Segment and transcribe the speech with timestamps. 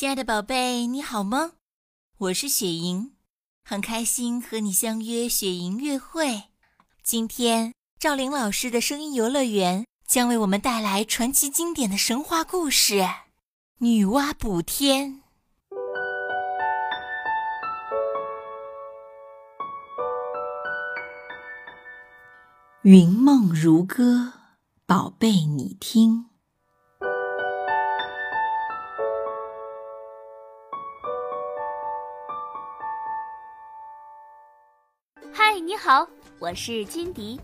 [0.00, 1.52] 亲爱的宝贝，你好吗？
[2.16, 3.12] 我是雪莹，
[3.62, 6.44] 很开心和你相约雪莹乐会。
[7.02, 12.94] 今天，赵玲老师的声音游乐园将为我们带来传奇经典的神话故事
[13.80, 15.12] 《女娲补天》。
[22.84, 24.32] 云梦如歌，
[24.86, 26.29] 宝贝你听。
[35.70, 36.04] 你好，
[36.40, 37.40] 我是金迪。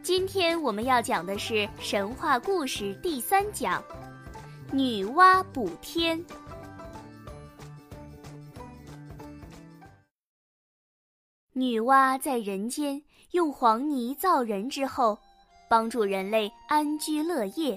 [0.00, 3.82] 今天我们要讲的是神话故事第三讲——
[4.70, 6.24] 女娲补天。
[11.52, 13.02] 女娲在人间。
[13.32, 15.18] 用黄泥造人之后，
[15.68, 17.76] 帮助人类安居乐业，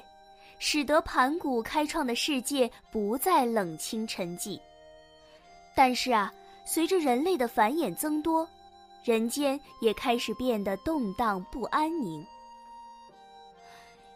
[0.60, 4.60] 使得盘古开创的世界不再冷清沉寂。
[5.76, 6.32] 但是啊，
[6.66, 8.48] 随着人类的繁衍增多，
[9.06, 12.26] 人间也开始变得动荡不安宁。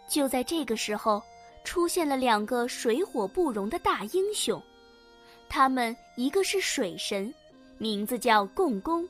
[0.08, 1.22] 就在这个时候，
[1.64, 4.60] 出现了两个水火不容的大英雄，
[5.48, 7.32] 他们一个是水神，
[7.78, 9.08] 名字叫共工。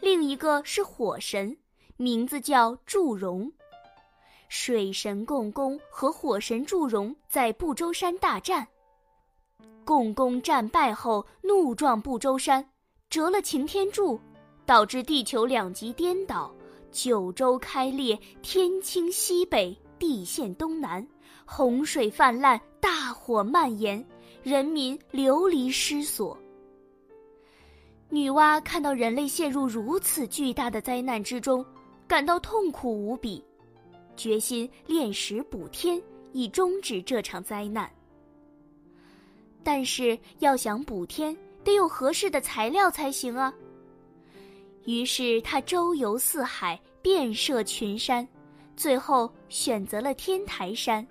[0.00, 1.54] 另一个是火神，
[1.98, 3.52] 名字叫祝融。
[4.48, 8.66] 水神共工和火神祝融在不周山大战。
[9.84, 12.66] 共工战败后，怒撞不周山，
[13.10, 14.18] 折了擎天柱，
[14.70, 16.54] 导致地球两极颠倒，
[16.92, 21.04] 九州开裂，天倾西北，地陷东南，
[21.44, 24.06] 洪水泛滥，大火蔓延，
[24.44, 26.38] 人民流离失所。
[28.10, 31.66] 女娲看到人类陷入如此巨大的灾难之中，
[32.06, 33.44] 感到痛苦无比，
[34.14, 37.90] 决心炼石补天，以终止这场灾难。
[39.64, 43.52] 但是要想补天，得有合适的材料才行啊。
[44.84, 48.26] 于是他周游四海，遍涉群山，
[48.76, 51.06] 最后选择了天台山。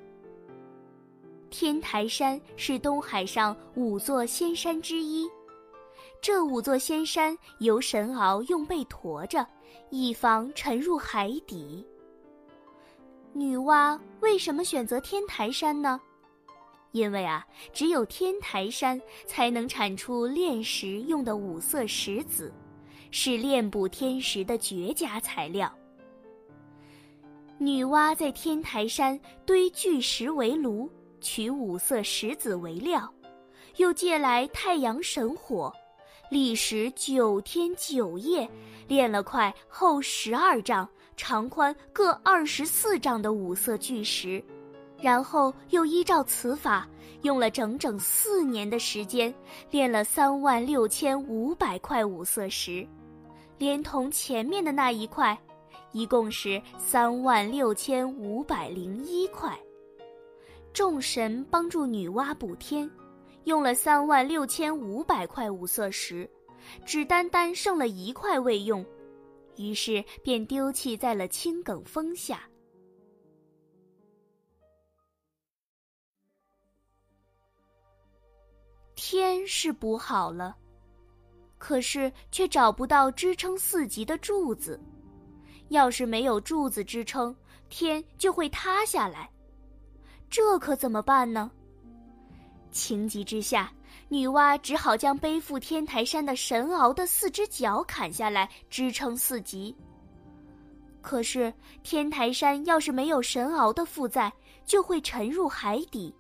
[1.50, 5.28] 天台山是东海上五座仙山之一。
[6.22, 9.46] 这五座仙山由神鳌用背驮着，
[9.90, 11.86] 以防沉入海底。
[13.32, 16.00] 女娲为什么选择天台山呢？
[16.92, 22.52] 因为啊，只有天台山才能产出炼石用的五色石子，
[23.12, 25.72] 是炼补天石的绝佳材料。
[27.58, 33.14] 女娲在天台山堆巨石为炉，取五色石子为料，
[33.78, 35.74] 又借来太阳神火。
[36.30, 38.48] 历时九天九夜，
[38.88, 40.88] 炼了块厚十二丈、
[41.18, 44.42] 长宽各二十四丈的五色巨石，
[45.02, 46.88] 然后又依照此法，
[47.24, 49.34] 用了整整四年的时间，
[49.72, 52.88] 炼了三万六千五百块五色石，
[53.60, 55.40] 连同前面的那一块，
[55.92, 59.56] 一共是三万六千五百零一块。
[60.74, 62.90] 众神帮助女娲补天。
[63.46, 66.30] 用了三万六千五百块五色石，
[66.86, 68.86] 只单单剩了一块未用，
[69.56, 72.48] 于是便丢弃在了青埂峰下。
[78.94, 80.56] 天是补好了，
[81.60, 84.80] 可是却找不到支撑四极的柱子。
[85.68, 87.36] 要是没有柱子支撑，
[87.70, 89.30] 天就会塌下来。
[90.28, 91.52] 这可怎么办呢？
[92.72, 93.72] 情急之下，
[94.08, 99.76] 女娲只好将背负天台山的神鳌的四只脚砍下来支撑四极。
[101.02, 101.54] 可是
[101.84, 104.32] 天台山要是没有神鳌的负载，
[104.66, 106.16] 就会沉入海底。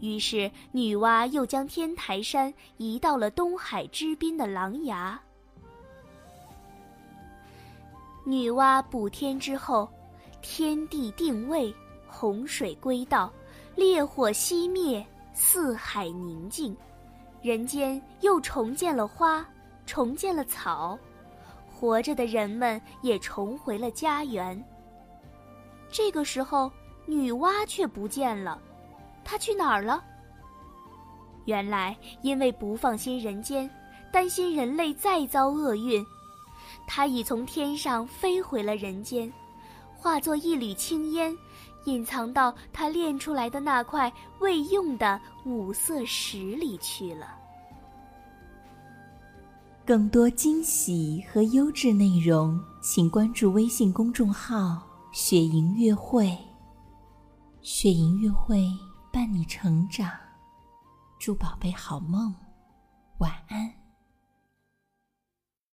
[0.00, 5.16] 于是女娲又将天台山移到了东海之滨的琅琊。
[8.24, 9.88] 女娲补天之后，
[10.42, 11.74] 天地定位，
[12.06, 13.32] 洪水归道，
[13.74, 15.04] 烈火熄灭。
[15.38, 16.74] 四海宁静，
[17.42, 19.46] 人间又重建了花，
[19.84, 20.98] 重建了草，
[21.70, 24.58] 活着的人们也重回了家园。
[25.90, 26.72] 这个时候，
[27.04, 28.58] 女娲却不见了，
[29.28, 30.02] 他去哪儿了？
[31.46, 33.68] 原来，因为不放心人间，
[34.12, 36.06] 担心人类再遭厄运，
[36.86, 39.30] 他已从天上飞回了人间，
[39.96, 41.36] 化作一缕青烟。
[41.86, 47.28] 隐藏到他炼出来的那块未用的五色石里去了。
[49.86, 54.82] 更多惊喜和优质内容，请关注微信公众号
[55.14, 56.36] “雪莹乐会”。
[57.62, 58.68] 雪莹乐会
[59.16, 60.12] 伴你成长。
[61.18, 62.34] 祝宝贝好梦，
[63.16, 63.72] 晚安。